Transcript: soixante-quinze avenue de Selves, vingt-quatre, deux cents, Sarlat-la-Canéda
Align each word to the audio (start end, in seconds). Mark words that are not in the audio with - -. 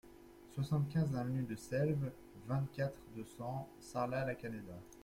soixante-quinze 0.49 1.15
avenue 1.15 1.43
de 1.43 1.55
Selves, 1.55 2.11
vingt-quatre, 2.47 2.97
deux 3.15 3.23
cents, 3.37 3.69
Sarlat-la-Canéda 3.79 4.73